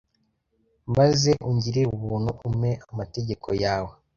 maze 0.97 1.31
ungirire 1.49 1.87
ubuntu, 1.95 2.31
umpe 2.47 2.71
amategeko 2.91 3.47
yawe 3.63 3.91